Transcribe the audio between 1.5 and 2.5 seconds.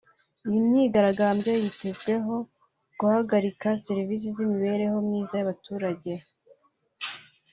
yitezweho